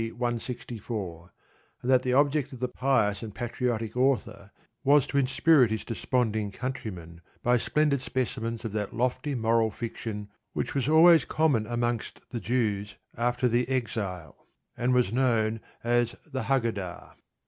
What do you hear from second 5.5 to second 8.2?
his desponding countrymen by splendid